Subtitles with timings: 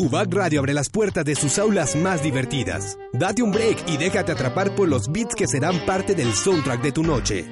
[0.00, 2.96] UBAC Radio abre las puertas de sus aulas más divertidas.
[3.12, 6.92] Date un break y déjate atrapar por los beats que serán parte del soundtrack de
[6.92, 7.44] tu noche.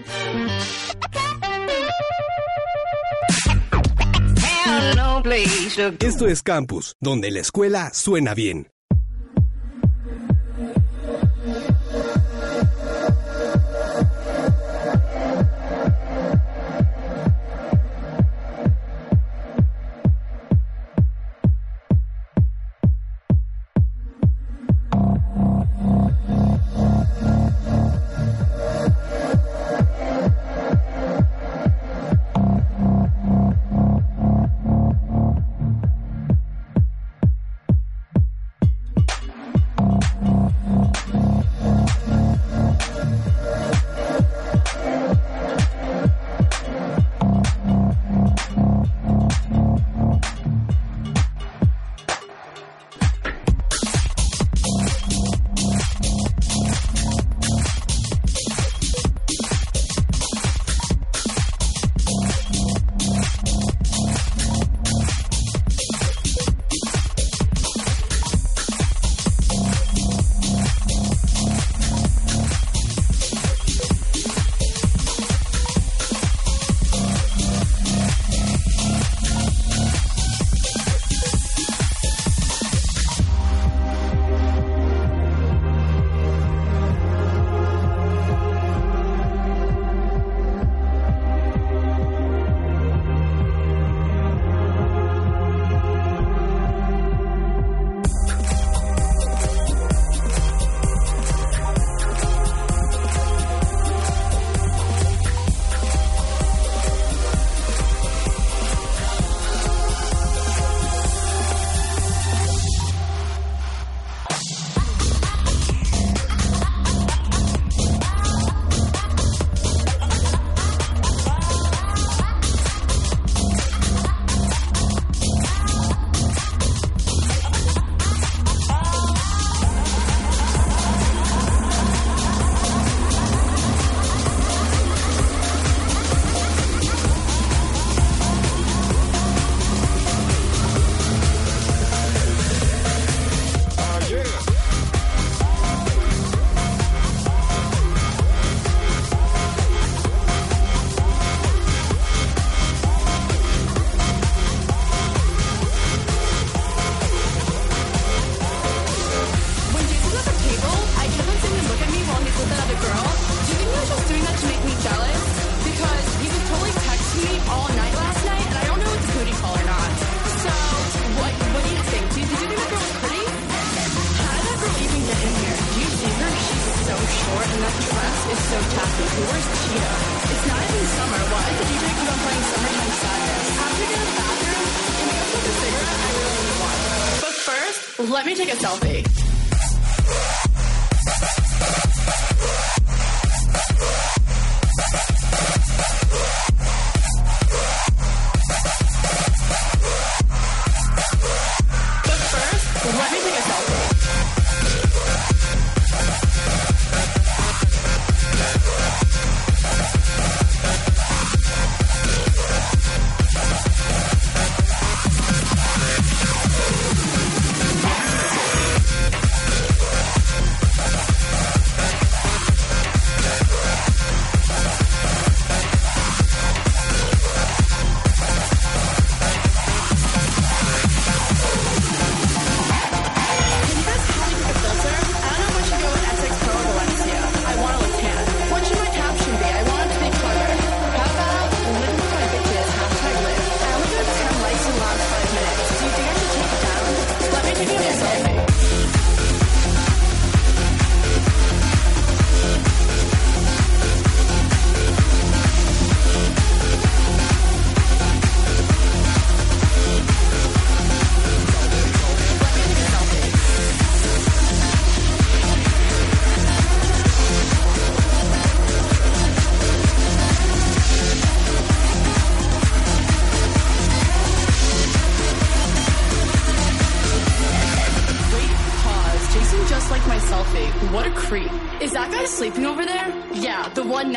[5.99, 8.69] Esto es Campus, donde la escuela suena bien.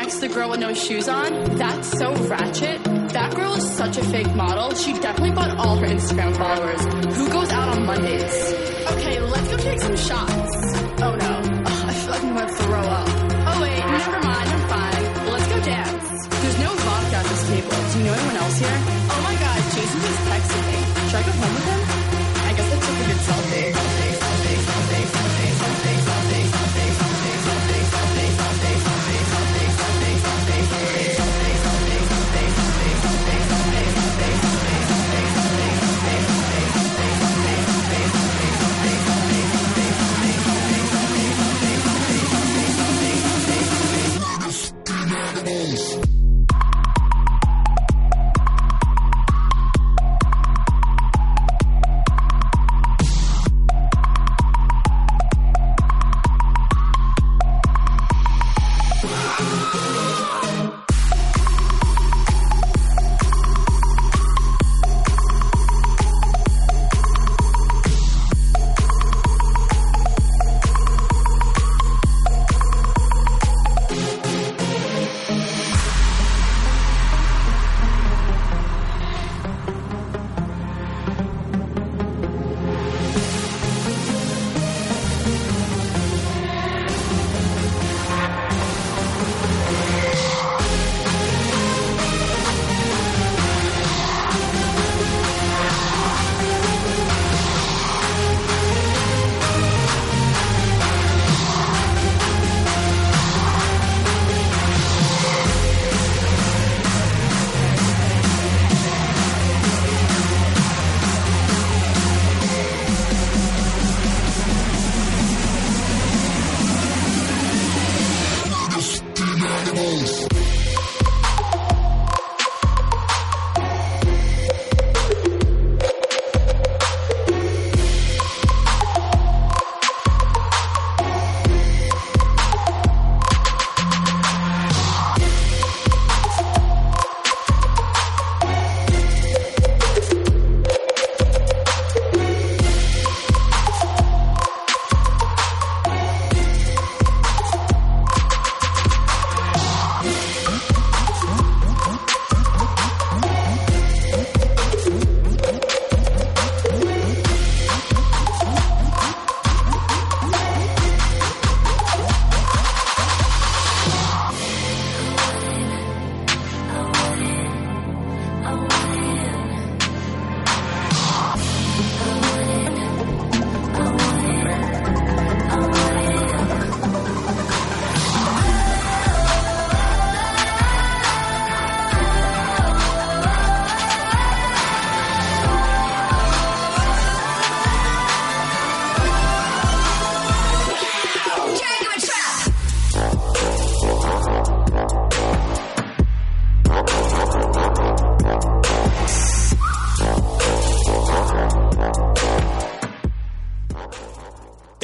[0.10, 2.84] The girl with no shoes on, that's so ratchet.
[3.14, 4.76] That girl is such a fake model.
[4.76, 7.16] She definitely bought all her Instagram followers.
[7.16, 8.34] Who goes out on Mondays?
[8.92, 11.02] Okay, let's go take some shots.
[11.02, 11.39] Oh no.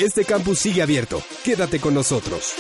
[0.06, 1.20] Este campus sigue abierto.
[1.44, 2.54] Quédate con nosotros.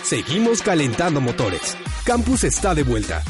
[0.00, 1.76] Seguimos calentando motores.
[2.04, 3.24] Campus está de vuelta.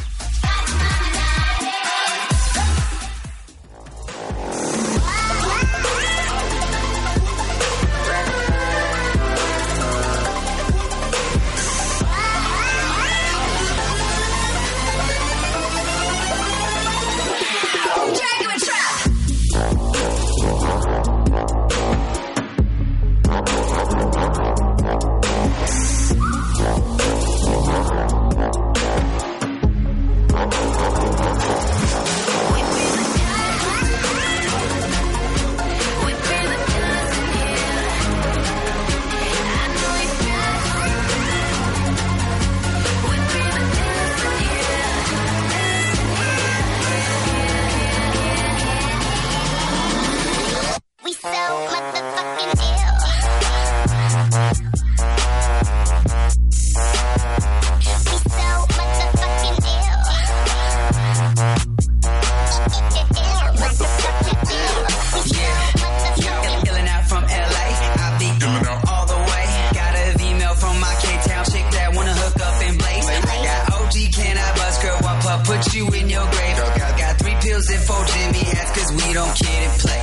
[75.60, 76.56] put you in your grave.
[76.56, 80.02] Girl, got three pills and four Jimmy hats, cause we don't kid and play.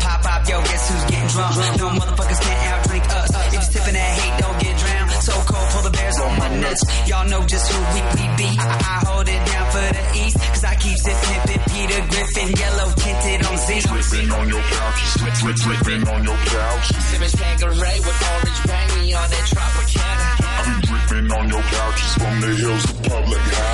[0.00, 1.54] Pop, up yo, guess who's getting drunk?
[1.78, 3.28] No motherfuckers can't outdrink us.
[3.34, 5.10] If you're tipping that hate, don't get drowned.
[5.24, 6.82] So cold for the bears on my nuts.
[7.08, 8.50] Y'all know just who we, we be.
[8.58, 13.40] I, hold it down for the East, cause I keep sipping Peter Griffin, yellow tinted
[13.44, 13.80] on Z.
[13.80, 16.86] Slipping on your couch, slip, slip, slipping on your couch.
[16.88, 20.28] Sipping Tangeray with orange bangy on that Tropicana.
[20.44, 23.73] I be dripping on your couches from the hills to public house.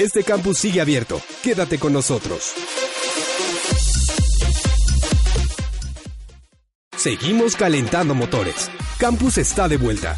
[0.00, 1.20] Este campus sigue abierto.
[1.42, 2.54] Quédate con nosotros.
[6.96, 8.70] Seguimos calentando motores.
[8.98, 10.16] Campus está de vuelta.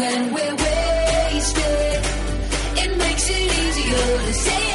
[0.00, 2.00] When we're wasted.
[2.82, 4.67] It makes it easier to say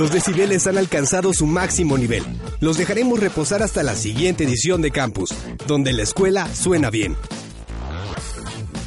[0.00, 2.24] Los decibeles han alcanzado su máximo nivel.
[2.60, 5.34] Los dejaremos reposar hasta la siguiente edición de Campus,
[5.66, 7.18] donde la escuela suena bien.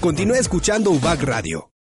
[0.02, 1.70] Continúa escuchando UBAC Radio.